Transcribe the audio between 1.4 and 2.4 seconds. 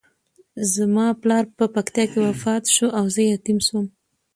په پکتیکا کې